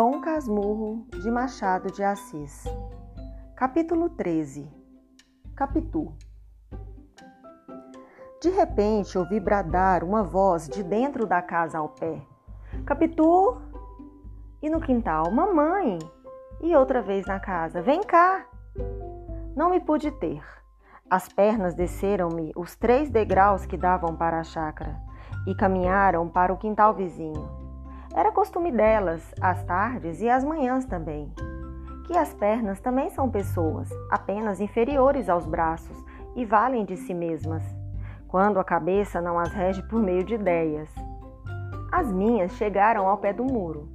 [0.00, 2.64] Dom Casmurro de Machado de Assis.
[3.54, 4.66] Capítulo 13
[5.54, 6.14] Capitu
[8.40, 12.18] De repente ouvi bradar uma voz de dentro da casa ao pé.
[12.86, 13.60] Capitu!
[14.62, 15.98] E no quintal, mamãe!
[16.62, 18.46] E outra vez na casa, vem cá!
[19.54, 20.42] Não me pude ter.
[21.10, 24.98] As pernas desceram-me os três degraus que davam para a chácara
[25.46, 27.59] e caminharam para o quintal vizinho.
[28.14, 31.32] Era costume delas, às tardes e às manhãs também,
[32.06, 35.96] que as pernas também são pessoas, apenas inferiores aos braços
[36.34, 37.62] e valem de si mesmas,
[38.26, 40.92] quando a cabeça não as rege por meio de ideias.
[41.92, 43.88] As minhas chegaram ao pé do muro.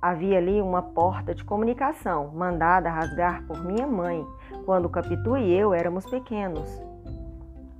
[0.00, 4.26] Havia ali uma porta de comunicação, mandada rasgar por minha mãe,
[4.64, 6.82] quando Capitu e eu éramos pequenos.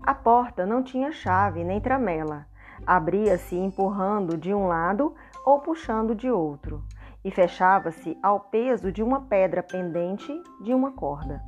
[0.03, 2.50] A porta não tinha chave nem tramela.
[2.87, 5.15] Abria-se empurrando de um lado
[5.45, 6.83] ou puxando de outro,
[7.25, 11.43] e fechava-se ao peso de uma pedra pendente de uma corda.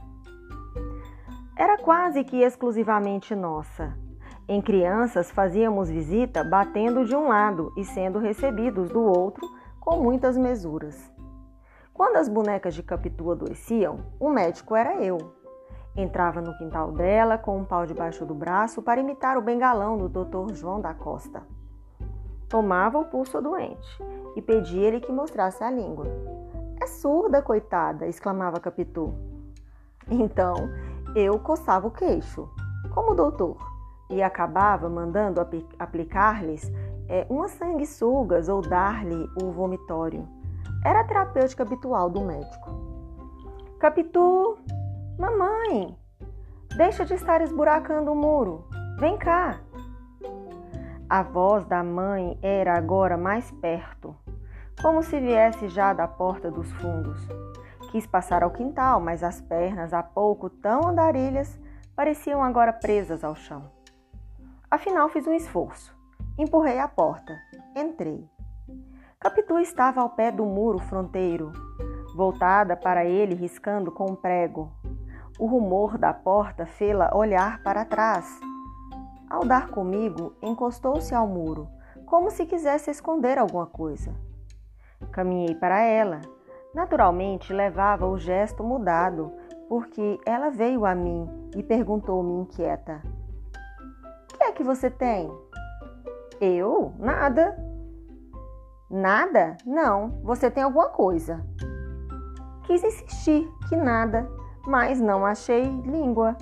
[1.56, 3.96] Era quase que exclusivamente nossa.
[4.48, 9.46] Em crianças fazíamos visita batendo de um lado e sendo recebidos do outro
[9.78, 11.12] com muitas mesuras.
[11.92, 15.41] Quando as bonecas de Capitu adoeciam, o médico era eu.
[15.94, 20.08] Entrava no quintal dela com um pau debaixo do braço para imitar o bengalão do
[20.08, 20.54] Dr.
[20.54, 21.42] João da Costa.
[22.48, 24.02] Tomava o pulso doente
[24.34, 26.06] e pedia-lhe que mostrasse a língua.
[26.80, 28.06] É surda, coitada!
[28.06, 29.12] exclamava Capitu.
[30.10, 30.70] Então
[31.14, 32.48] eu coçava o queixo,
[32.94, 33.56] como o doutor,
[34.08, 35.40] e acabava mandando
[35.78, 36.70] aplicar-lhes
[37.08, 40.26] é, umas sanguessugas ou dar-lhe o vomitório.
[40.84, 42.70] Era a terapêutica habitual do médico.
[43.78, 44.56] Capitu,
[45.18, 45.96] mamãe,
[46.76, 48.64] deixa de estar esburacando o muro.
[48.98, 49.60] Vem cá.
[51.08, 54.16] A voz da mãe era agora mais perto,
[54.80, 57.20] como se viesse já da porta dos fundos.
[57.90, 61.60] Quis passar ao quintal, mas as pernas, há pouco tão andarilhas,
[61.94, 63.70] pareciam agora presas ao chão.
[64.70, 65.94] Afinal, fiz um esforço.
[66.38, 67.38] Empurrei a porta.
[67.76, 68.26] Entrei.
[69.20, 71.52] Capitu estava ao pé do muro fronteiro,
[72.16, 74.72] voltada para ele, riscando com um prego.
[75.42, 78.38] O rumor da porta fê-la olhar para trás
[79.28, 81.68] ao dar comigo, encostou-se ao muro,
[82.06, 84.14] como se quisesse esconder alguma coisa.
[85.10, 86.20] Caminhei para ela.
[86.72, 89.32] Naturalmente levava o gesto mudado,
[89.68, 93.02] porque ela veio a mim e perguntou-me inquieta:
[94.32, 95.28] O que é que você tem?
[96.40, 96.92] Eu?
[97.00, 97.58] Nada.
[98.88, 99.56] Nada?
[99.66, 101.44] Não, você tem alguma coisa.
[102.62, 104.30] Quis insistir que nada,
[104.66, 106.36] mas não achei língua.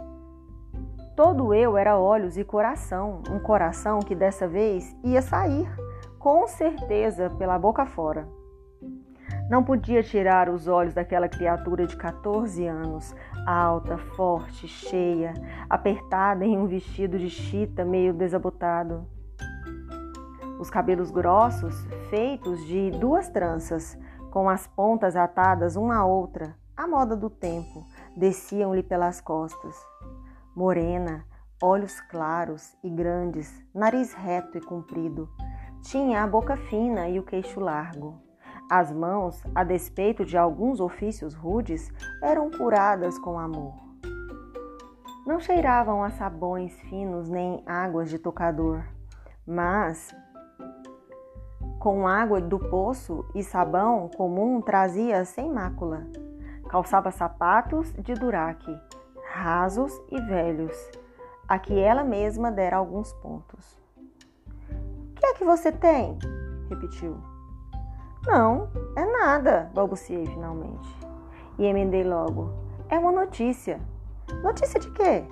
[1.16, 5.68] Todo eu era olhos e coração, um coração que dessa vez ia sair,
[6.18, 8.26] com certeza, pela boca fora.
[9.50, 13.14] Não podia tirar os olhos daquela criatura de 14 anos,
[13.44, 15.34] alta, forte, cheia,
[15.68, 19.06] apertada em um vestido de chita meio desabotado.
[20.60, 21.74] Os cabelos grossos,
[22.10, 23.98] feitos de duas tranças,
[24.30, 27.84] com as pontas atadas uma à outra, à moda do tempo,
[28.20, 29.74] desciam-lhe pelas costas
[30.54, 31.24] morena,
[31.62, 35.26] olhos claros e grandes, nariz reto e comprido.
[35.80, 38.20] Tinha a boca fina e o queixo largo.
[38.70, 41.90] As mãos, a despeito de alguns ofícios rudes,
[42.22, 43.72] eram curadas com amor.
[45.26, 48.84] Não cheiravam a sabões finos nem águas de tocador,
[49.46, 50.14] mas
[51.78, 56.06] com água do poço e sabão comum trazia sem mácula.
[56.70, 58.80] Calçava sapatos de duraque
[59.32, 60.76] rasos e velhos,
[61.48, 63.80] a que ela mesma dera alguns pontos.
[65.16, 66.18] Que é que você tem?
[66.68, 67.16] repetiu.
[68.26, 70.88] Não, é nada, balbuciei finalmente.
[71.58, 72.52] E emendei logo.
[72.88, 73.80] É uma notícia.
[74.42, 75.24] Notícia de quê?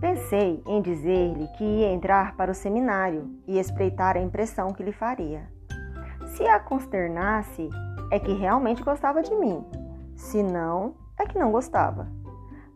[0.00, 4.92] Pensei em dizer-lhe que ia entrar para o seminário e espreitar a impressão que lhe
[4.92, 5.48] faria.
[6.26, 7.70] Se a consternasse,
[8.10, 9.64] é que realmente gostava de mim.
[10.16, 12.08] Se não, é que não gostava.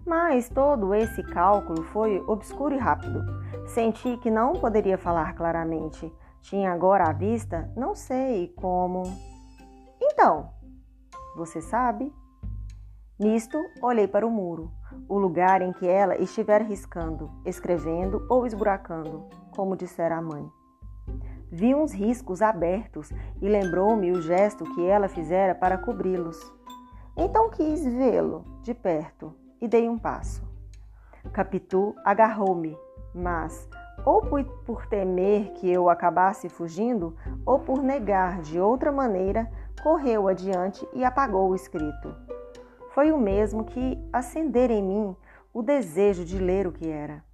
[0.06, 3.22] Mas todo esse cálculo foi obscuro e rápido.
[3.66, 6.12] Senti que não poderia falar claramente.
[6.40, 9.02] Tinha agora à vista, não sei como.
[10.00, 10.50] Então,
[11.36, 12.12] você sabe?
[13.18, 14.70] Nisto, olhei para o muro,
[15.08, 20.48] o lugar em que ela estivera riscando, escrevendo ou esburacando, como dissera a mãe.
[21.50, 23.10] Vi uns riscos abertos
[23.42, 26.38] e lembrou-me o gesto que ela fizera para cobri-los.
[27.20, 30.40] Então quis vê-lo de perto e dei um passo.
[31.32, 32.78] Capitu agarrou-me,
[33.12, 33.68] mas,
[34.06, 34.22] ou
[34.64, 39.50] por temer que eu acabasse fugindo, ou por negar de outra maneira,
[39.82, 42.14] correu adiante e apagou o escrito.
[42.90, 45.16] Foi o mesmo que acender em mim
[45.52, 47.24] o desejo de ler o que era.